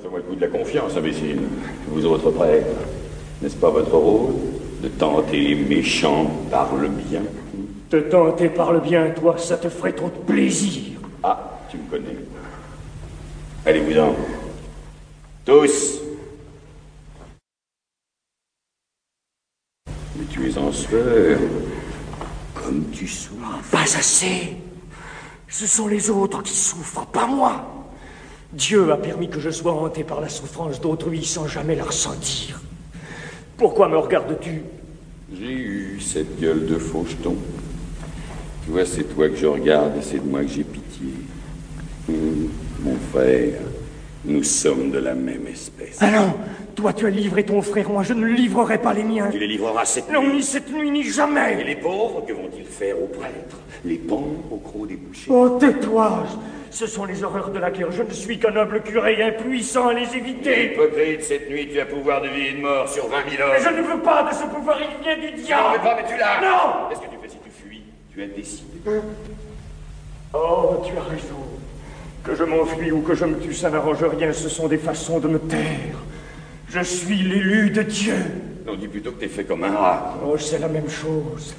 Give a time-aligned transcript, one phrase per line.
[0.00, 1.40] Fais-moi le coup de la confiance, imbécile.
[1.88, 2.66] Vous autres prêtres,
[3.42, 4.34] n'est-ce pas votre rôle
[4.80, 7.22] de tenter les méchants par le bien?
[7.90, 11.00] Te tenter par le bien, toi, ça te ferait trop de plaisir.
[11.22, 12.16] Ah, tu me connais.
[13.66, 14.14] Allez-vous-en.
[15.44, 15.98] Tous.
[20.16, 21.40] Mais tu es en sueur.
[22.54, 23.62] Comme tu souffres.
[23.72, 24.56] Pas assez.
[25.48, 27.77] Ce sont les autres qui souffrent, pas moi.
[28.52, 32.60] Dieu a permis que je sois hanté par la souffrance d'autrui sans jamais la ressentir.
[33.56, 34.62] Pourquoi me regardes-tu?
[35.38, 37.36] J'ai eu cette gueule de faucheton.
[38.64, 41.08] Tu vois, c'est toi que je regarde et c'est de moi que j'ai pitié.
[42.08, 42.48] Hum,
[42.80, 43.60] mon frère,
[44.24, 45.98] nous sommes de la même espèce.
[46.00, 46.32] Ah non
[46.74, 49.28] Toi, tu as livré ton frère, moi, je ne livrerai pas les miens.
[49.30, 50.36] Tu les livreras cette Non, nuit.
[50.36, 51.62] ni cette nuit, ni Et jamais.
[51.64, 53.58] les pauvres, que vont-ils faire aux prêtres?
[53.84, 56.24] Les pendre au croc des bouchers Oh, tais-toi
[56.78, 57.90] Ce sont les horreurs de la guerre.
[57.90, 60.74] Je ne suis qu'un noble curé impuissant à les éviter.
[60.74, 63.60] Hypocrite, cette nuit, tu as pouvoir de vie et de mort sur 20 000 Mais
[63.60, 63.76] je hommes.
[63.78, 65.74] ne veux pas de ce pouvoir, il vient du Tu n'en diable.
[65.74, 67.82] veux pas, mais tu l'as Non Qu'est-ce que tu fais si tu fuis?
[68.14, 68.68] Tu as décidé.
[70.32, 71.42] Oh, tu as raison.
[72.22, 74.32] Que je m'enfuis ou que je me tue, ça n'arrange rien.
[74.32, 75.96] Ce sont des façons de me taire.
[76.68, 78.14] Je suis l'élu de Dieu.
[78.68, 80.14] On dit plutôt que t'es fait comme un rat.
[80.24, 81.56] Oh, c'est la même chose.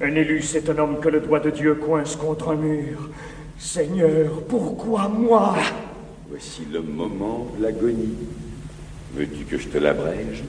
[0.00, 3.10] Un élu, c'est un homme que le doigt de Dieu coince contre un mur.
[3.62, 5.54] Seigneur, pourquoi moi?
[6.28, 8.18] Voici le moment de l'agonie.
[9.14, 10.42] Veux-tu que je te l'abrège?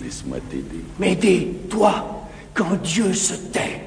[0.00, 0.84] Laisse-moi t'aider.
[1.00, 3.80] M'aider, toi, quand Dieu se tait.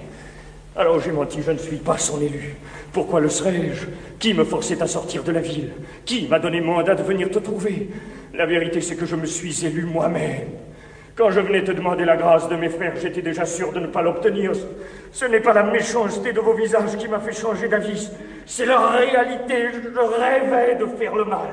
[0.75, 2.56] Alors j'ai menti, je ne suis pas son élu.
[2.92, 3.86] Pourquoi le serais-je?
[4.20, 5.72] Qui me forçait à sortir de la ville?
[6.03, 7.90] Qui m'a donné mandat de venir te trouver?
[8.34, 10.50] La vérité, c'est que je me suis élu moi-même.
[11.20, 13.88] Quand je venais te demander la grâce de mes frères, j'étais déjà sûr de ne
[13.88, 14.53] pas l'obtenir.
[15.12, 18.09] Ce n'est pas la méchanceté de vos visages qui m'a fait changer d'avis.
[18.45, 19.66] C'est la réalité.
[19.73, 21.50] Je rêvais de faire le mal.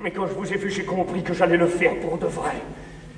[0.00, 2.52] Mais quand je vous ai vu, j'ai compris que j'allais le faire pour de vrai.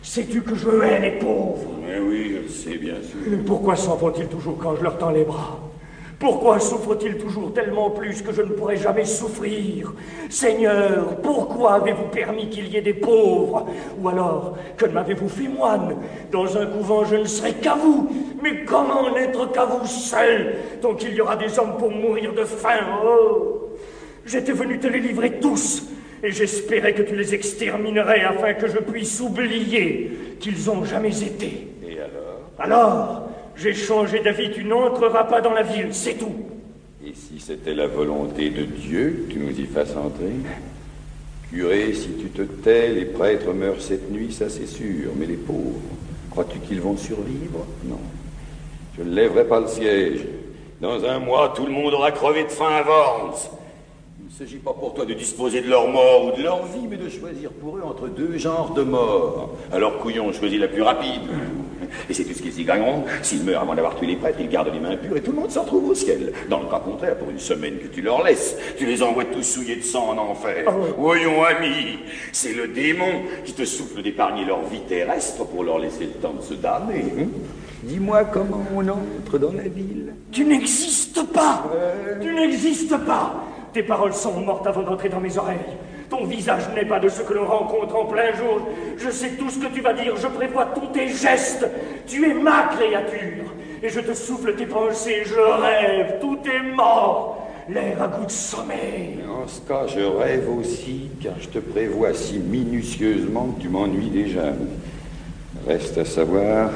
[0.02, 1.72] Sais-tu que je hais les pauvres?
[1.86, 3.18] Mais oui, je le sais bien sûr.
[3.44, 5.58] pourquoi s'en vont-ils toujours quand je leur tends les bras?
[6.18, 9.92] Pourquoi souffrent-ils toujours tellement plus que je ne pourrai jamais souffrir?
[10.30, 13.66] Seigneur, pourquoi avez-vous permis qu'il y ait des pauvres?
[14.00, 15.96] Ou alors, que m'avez-vous fait moine?
[16.30, 18.08] Dans un couvent, je ne serai qu'à vous.
[18.42, 22.44] Mais comment n'être qu'à vous seul tant qu'il y aura des hommes pour mourir de
[22.44, 23.00] faim?
[23.04, 23.70] Oh!
[24.24, 25.82] J'étais venu te les livrer tous,
[26.22, 31.68] et j'espérais que tu les exterminerais afin que je puisse oublier qu'ils ont jamais été.
[31.86, 32.40] Et alors?
[32.58, 33.23] Alors,
[33.56, 36.34] j'ai changé d'avis, tu n'entreras pas dans la ville, c'est tout.
[37.06, 40.32] Et si c'était la volonté de Dieu que tu nous y fasses entrer?
[41.50, 45.10] Curé, si tu te tais, les prêtres meurent cette nuit, ça c'est sûr.
[45.16, 45.80] Mais les pauvres,
[46.30, 47.66] crois-tu qu'ils vont survivre?
[47.84, 48.00] Non.
[48.96, 50.20] Je ne lèverai pas le siège.
[50.80, 53.34] Dans un mois, tout le monde aura crevé de faim à Worms.
[54.20, 56.86] Il ne s'agit pas pour toi de disposer de leur mort ou de leur vie,
[56.88, 59.54] mais de choisir pour eux entre deux genres de morts.
[59.72, 61.22] Alors, couillon, choisis la plus rapide.
[62.08, 63.04] Et c'est tout ce qu'ils y gagneront.
[63.22, 65.40] S'ils meurent avant d'avoir tué les prêtres, ils gardent les mains pures et tout le
[65.40, 66.32] monde se retrouve au ciel.
[66.48, 69.42] Dans le cas contraire, pour une semaine que tu leur laisses, tu les envoies tous
[69.42, 70.64] souillés de sang en enfer.
[70.98, 71.98] Voyons, ami,
[72.32, 76.34] c'est le démon qui te souffle d'épargner leur vie terrestre pour leur laisser le temps
[76.34, 77.04] de se damner.
[77.18, 77.26] hein.
[77.82, 80.14] Dis-moi comment on entre dans la ville.
[80.32, 81.64] Tu n'existes pas
[82.22, 85.58] Tu n'existes pas Tes paroles sont mortes avant d'entrer dans mes oreilles.
[86.10, 88.68] Ton visage n'est pas de ce que l'on rencontre en plein jour.
[88.98, 91.66] Je sais tout ce que tu vas dire, je prévois tous tes gestes.
[92.06, 93.52] Tu es ma créature.
[93.82, 97.48] Et je te souffle tes pensées, je rêve, tout est mort.
[97.68, 99.18] L'air a goût de sommeil.
[99.42, 104.10] En ce cas, je rêve aussi, car je te prévois si minutieusement que tu m'ennuies
[104.10, 104.52] déjà.
[105.66, 106.70] Reste à savoir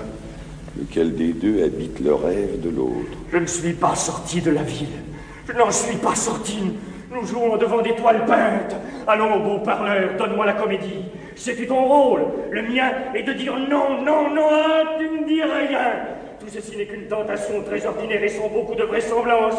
[0.79, 3.19] lequel des deux habite le rêve de l'autre.
[3.33, 4.89] Je ne suis pas sorti de la ville.
[5.47, 6.59] Je n'en suis pas sorti.
[7.11, 8.77] Nous jouons devant des toiles peintes.
[9.07, 11.05] Allons, beau parleur, donne-moi la comédie.
[11.35, 12.23] C'était ton rôle?
[12.51, 15.93] Le mien est de dire non, non, non, hein, tu ne dis rien.
[16.39, 19.57] Tout ceci n'est qu'une tentation très ordinaire et sans beaucoup de vraisemblance.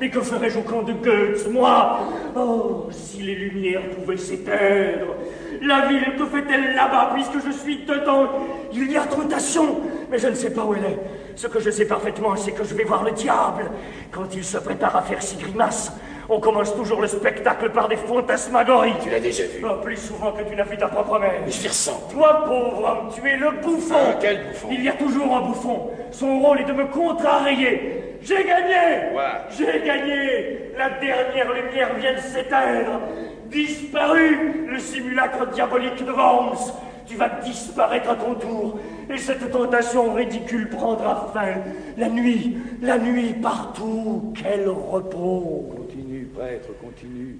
[0.00, 2.00] Mais que ferais-je au camp de Goethe, moi?
[2.36, 5.16] Oh, si les lumières pouvaient s'éteindre
[5.60, 8.28] La ville, que fait-elle là-bas, puisque je suis dedans?
[8.72, 10.98] Il y a tentation, mais je ne sais pas où elle est.
[11.34, 13.70] Ce que je sais parfaitement, c'est que je vais voir le diable
[14.10, 15.92] quand il se prépare à faire ses grimaces.
[16.28, 18.94] On commence toujours le spectacle par des fantasmagories.
[19.02, 19.64] Tu l'as déjà vu.
[19.64, 21.32] Oh, plus souvent que tu n'as vu ta propre mère.
[21.46, 22.14] Je l'ai ressenti.
[22.14, 23.94] Toi, pauvre homme, tu es le bouffon.
[23.96, 25.90] Ah, quel bouffon Il y a toujours un bouffon.
[26.10, 28.18] Son rôle est de me contrarier.
[28.22, 29.10] J'ai gagné.
[29.50, 30.72] J'ai gagné.
[30.78, 33.00] La dernière lumière vient de s'éteindre.
[33.46, 36.72] Disparu le simulacre diabolique de Worms.
[37.06, 38.78] Tu vas disparaître à ton tour.
[39.12, 41.60] Et cette tentation ridicule prendra fin.
[41.98, 44.32] La nuit, la nuit partout.
[44.40, 45.74] Quel repos.
[45.76, 46.11] Continue,
[46.42, 47.38] prêtre, continue.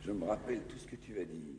[0.00, 1.57] Je me rappelle tout ce que tu as dit.